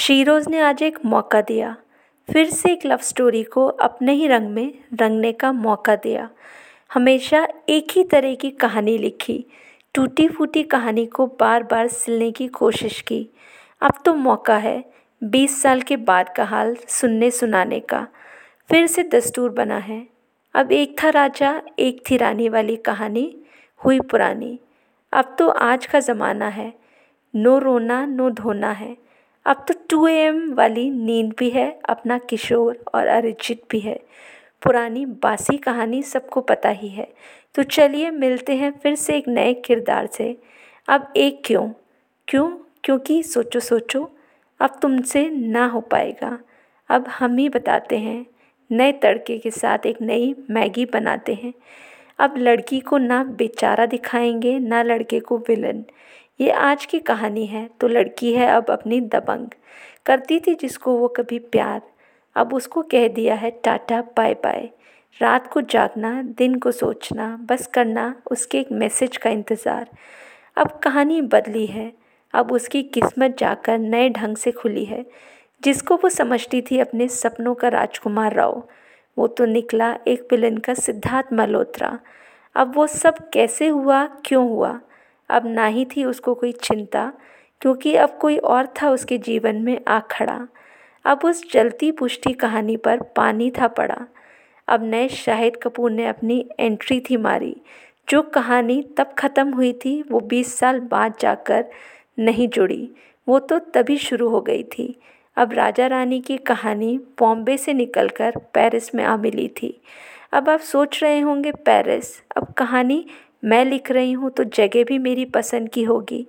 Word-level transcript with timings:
Sheroes 0.00 0.50
ने 0.50 0.60
आज 0.60 0.82
एक 0.82 0.98
मौका 1.04 1.40
दिया। 1.40 1.76
फिर 2.32 2.50
से 2.50 2.72
एक 2.72 2.86
लव 2.86 2.96
स्टोरी 2.96 3.42
को 3.42 3.66
अपने 3.66 4.12
ही 4.12 4.26
रंग 4.26 4.48
में 4.50 4.74
रंगने 4.94 5.32
का 5.32 5.52
मौका 5.52 5.96
दिया। 5.96 6.30
हमेशा 6.94 7.48
एक 7.68 7.88
ही 7.92 8.04
तरह 8.04 8.34
की 8.34 8.50
कहानी 8.50 8.98
लिखी। 8.98 9.46
टूटी 9.94 10.28
फूटी 10.28 10.62
कहानी 10.62 11.06
को 11.06 11.26
बार 11.26 11.62
बार 11.62 11.86
सिलने 11.86 12.30
की 12.30 12.48
कोशिश 12.48 13.00
की। 13.00 13.28
अब 13.80 13.92
तो 14.04 14.14
मौका 14.14 14.56
है 14.56 14.92
बीस 15.24 15.62
साल 15.62 15.80
के 15.80 15.96
बाद 15.96 16.28
का 16.36 16.44
हाल 16.44 16.76
सुनने 16.88 17.30
सुनाने 17.30 17.80
का। 17.80 18.08
फिर 18.70 18.86
से 18.86 19.02
दस्तूर 19.02 19.50
बना 19.50 19.78
है। 19.78 20.06
अब 20.54 20.72
एक 20.72 21.04
था 21.04 21.08
राजा, 21.08 21.62
एक 21.78 22.02
थी 22.10 22.16
रानी 22.16 22.48
वाली 22.48 22.76
कहानी, 22.76 23.36
हुई 23.84 24.00
पुरानी। 24.00 24.60
अब 25.12 25.36
तो 25.38 25.48
आज 25.48 25.86
का 25.86 26.00
ज़माना 26.00 26.48
है। 26.48 26.74
नो 27.36 27.58
रोना, 27.58 28.06
नो 28.06 28.30
धोना 28.30 28.72
है। 28.72 29.09
अब 29.44 29.64
तो 29.68 29.74
टू 29.90 30.06
एम 30.06 30.54
वाली 30.54 30.90
नींद 30.90 31.34
भी 31.38 31.50
है, 31.50 31.80
अपना 31.88 32.18
किशोर 32.18 32.84
और 32.94 33.06
अरिजित 33.06 33.62
भी 33.70 33.80
है। 33.80 34.00
पुरानी 34.62 35.06
बासी 35.06 35.56
कहानी 35.56 36.02
सबको 36.02 36.40
पता 36.40 36.68
ही 36.68 36.88
है। 36.88 37.08
तो 37.54 37.62
चलिए 37.62 38.10
मिलते 38.10 38.54
हैं 38.54 38.70
फिर 38.82 38.94
से 38.94 39.16
एक 39.16 39.28
नए 39.28 39.54
किरदार 39.54 40.06
से। 40.06 40.36
अब 40.88 41.12
एक 41.16 41.42
क्यों? 41.44 41.70
क्यों? 42.28 42.50
क्योंकि 42.84 43.22
सोचो 43.22 43.60
सोचो, 43.60 44.10
अब 44.60 44.78
तुमसे 44.82 45.30
ना 45.30 45.66
हो 45.66 45.80
पाएगा। 45.80 46.38
अब 46.88 47.08
हम 47.08 47.36
ही 47.36 47.48
बताते 47.48 47.98
हैं। 47.98 48.26
नए 48.70 48.92
तड़के 48.92 49.38
के 49.38 49.50
साथ 49.50 49.78
एक 49.86 50.02
नई 50.02 50.34
मैगी 50.50 50.86
बनाते 50.86 51.34
हैं। 51.34 51.54
अब 52.18 52.34
लड़की 52.38 52.80
को 52.80 52.98
ना 52.98 53.24
बेचारा 53.24 53.86
दिखाएँगे, 53.86 54.58
ना 54.58 54.82
लड़के 54.82 55.20
को 55.20 55.38
विलन 55.38 55.84
ये 56.40 56.50
आज 56.50 56.86
की 56.86 56.98
कहानी 56.98 57.46
है। 57.46 57.70
तो 57.80 57.88
लड़की 57.88 58.32
है 58.32 58.46
अब 58.46 58.70
अपनी 58.70 59.00
दबंग। 59.00 59.48
करती 60.06 60.40
थी 60.40 60.54
जिसको 60.54 60.96
वो 60.96 61.08
कभी 61.08 61.38
प्यार। 61.38 61.82
अब 62.36 62.54
उसको 62.54 62.82
कह 62.82 63.08
दिया 63.08 63.34
है, 63.34 63.50
टाटा 63.50 64.00
बाय 64.00 64.34
बाय 64.34 64.70
रात 65.20 65.46
को 65.46 65.60
जागना, 65.60 66.22
दिन 66.22 66.54
को 66.54 66.70
सोचना, 66.70 67.38
बस 67.50 67.66
करना, 67.66 68.22
उसके 68.30 68.58
एक 68.58 68.72
मैसेज 68.72 69.16
का 69.16 69.30
इंतज़ार। 69.30 69.90
अब 70.56 70.80
कहानी 70.82 71.20
बदली 71.20 71.66
है। 71.66 71.92
अब 72.34 72.52
उसकी 72.52 72.82
किस्मत 72.82 73.36
जाकर 73.38 73.78
नए 73.78 74.08
ढंग 74.08 74.36
से 74.36 74.52
खुली 74.52 74.84
है। 74.84 75.06
जिसको 75.62 75.96
वो 75.96 76.08
समझती 76.08 76.62
थी 76.62 76.78
अपने 76.78 77.08
सपनों 77.08 77.54
का 77.54 77.68
राजकुमार 77.68 78.34
राव। 78.34 78.68
वो 79.18 79.26
तो 79.26 79.44
निकला 79.44 79.98
एक 80.08 80.28
विलन 80.30 80.56
का 80.56 80.74
सिद्धार्थ 80.74 81.32
मल्होत्रा। 81.32 81.98
अब 82.54 82.72
वो 82.74 82.86
सब 82.86 83.30
कैसे 83.30 83.68
हुआ, 83.68 84.06
क्यों 84.06 84.48
हुआ? 84.48 84.80
अब 85.30 85.46
ना 85.46 85.66
ही 85.66 85.84
थी 85.84 86.04
उसको 86.04 86.34
कोई 86.34 86.52
चिंता, 86.52 87.12
क्योंकि 87.60 87.94
अब 87.94 88.18
कोई 88.20 88.36
और 88.36 88.66
था 88.82 88.90
उसके 88.90 89.18
जीवन 89.18 89.56
में 89.56 89.80
आ 89.88 89.98
खड़ा। 90.00 90.48
अब 91.04 91.20
उस 91.24 91.52
जलती 91.52 91.90
पुष्टि 91.92 92.32
कहानी 92.32 92.76
पर 92.76 93.00
पानी 93.16 93.50
था 93.50 93.68
पड़ा। 93.68 94.06
अब 94.68 94.84
नए 94.84 95.08
शाहिद 95.08 95.56
कपूर 95.56 95.90
ने 95.90 96.06
अपनी 96.06 96.44
एंट्री 96.60 97.00
थी 97.00 97.16
मारी। 97.16 97.56
जो 98.08 98.22
कहानी 98.22 98.82
तब 98.96 99.14
ख़त्म 99.18 99.54
हुई 99.54 99.72
थी, 99.72 100.02
वो 100.02 100.20
बीस 100.20 100.58
साल 100.58 100.80
बाद 100.80 101.14
जाकर 101.20 101.64
नहीं 102.18 102.48
जुड़ी। 102.48 102.90
वो 103.28 103.38
तो 103.38 103.58
तभी 103.58 103.96
शुरू 103.96 104.28
हो 104.28 104.40
गई 104.40 104.62
थी। 104.62 104.94
अब 105.36 105.52
राजा 105.52 105.86
रानी 105.86 106.20
की 106.20 106.36
कहानी 106.36 106.98
बॉम्बे 107.18 107.56
से 107.56 107.72
निकलकर 107.72 108.36
पेरिस 108.54 108.94
में 108.94 109.04
आ 109.04 109.16
मिली 109.16 109.48
थी। 109.62 109.80
अब 110.32 110.48
आप 110.48 110.60
सोच 110.60 111.02
रहे 111.02 111.20
होंगे, 111.20 111.52
पेरिस? 111.52 112.22
अब 112.36 112.52
कहानी 112.52 113.04
मैं 113.42 113.64
लिख 113.64 113.90
रही 113.90 114.12
हूँ 114.12 114.30
तो 114.30 114.44
जगह 114.44 114.84
भी 114.84 114.98
मेरी 114.98 115.24
पसंद 115.24 115.68
की 115.68 115.82
होगी। 115.82 116.26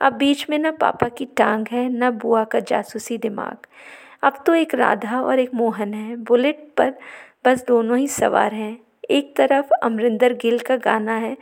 अब 0.00 0.12
बीच 0.12 0.46
में 0.50 0.58
ना 0.58 0.70
पापा 0.70 1.08
की 1.08 1.24
टांग 1.36 1.66
है, 1.70 1.88
ना 1.88 2.10
बुआ 2.10 2.44
का 2.44 2.60
जासूसी 2.60 3.18
दिमाग। 3.18 3.66
अब 4.22 4.42
तो 4.46 4.54
एक 4.54 4.74
राधा 4.74 5.20
और 5.22 5.38
एक 5.38 5.54
मोहन 5.54 5.94
है। 5.94 6.16
बुलेट 6.16 6.68
पर 6.76 6.94
बस 7.46 7.64
दोनों 7.68 7.98
ही 7.98 8.08
सवार 8.08 8.54
हैं। 8.54 8.78
एक 9.10 9.34
तरफ़ 9.36 9.70
अमरिंदर 9.82 10.32
गिल 10.32 10.58
का 10.58 10.76
गाना 10.76 11.16
है, 11.16 11.36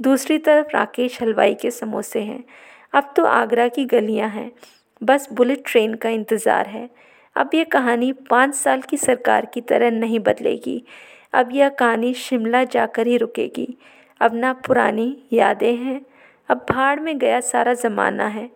दूसरी 0.00 0.38
तरफ़ 0.38 0.74
राकेश 0.74 1.20
हलवाई 1.22 1.54
के 1.54 1.70
समोसे 1.70 2.20
हैं। 2.20 2.42
अब 2.92 3.12
तो 3.16 3.24
आगरा 3.24 3.68
की 3.68 3.84
गलियाँ 3.84 4.28
हैं। 4.28 4.50
बस 5.02 5.28
बुलेट 5.32 5.62
ट्रेन 5.66 5.94
का 5.94 6.08
इंतज़ार 6.08 6.66
है। 6.66 6.88
अब 7.36 7.50
यह 7.54 7.64
कहानी 7.64 8.12
पाँच 8.30 8.54
साल 8.54 8.80
की 8.80 8.96
सरकार 8.96 9.46
की 9.46 9.60
तरह 9.60 9.90
नहीं 9.90 10.18
बदलेगी। 10.20 10.82
अब 11.32 11.48
यह 11.52 11.68
कहानी 11.68 12.12
शिमला 12.14 12.64
जाकर 12.64 13.06
ही 13.06 13.16
रुकेगी। 13.16 13.76
अब 14.22 14.34
ना 14.34 14.52
पुरानी 14.52 15.22
यादें 15.32 15.76
हैं। 15.76 16.00
अब 16.48 16.66
भाड़ 16.70 17.00
में 17.00 17.18
गया 17.18 17.40
सारा 17.40 17.74
ज़माना 17.74 18.26
है। 18.26 18.50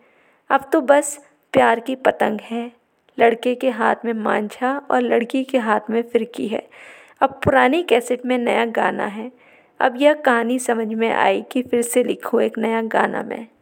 अब 0.50 0.70
तो 0.72 0.80
बस 0.80 1.26
प्यार 1.52 1.80
की 1.80 1.94
पतंग 1.94 2.38
है। 2.42 2.72
लड़के 3.18 3.54
के 3.54 3.70
हाथ 3.70 3.94
में 4.04 4.12
मांझा 4.12 4.78
और 4.90 5.00
लड़की 5.00 5.44
के 5.44 5.58
हाथ 5.58 5.80
में 5.90 6.02
फिरकी 6.02 6.48
है। 6.48 6.68
अब 7.20 7.40
पुरानी 7.44 7.82
कैसेट 7.82 8.26
में 8.26 8.38
नया 8.38 8.64
गाना 8.64 9.06
है। 9.06 9.32
अब 9.80 9.94
यह 9.96 10.14
कहानी 10.14 10.58
समझ 10.58 10.88
में 10.88 11.12
आई 11.12 11.42
कि 11.42 11.62
फिर 11.62 11.82
से 11.82 12.04
लिखो 12.04 12.40
एक 12.40 12.58
नया 12.58 12.82
गाना 12.82 13.22
मैं। 13.22 13.46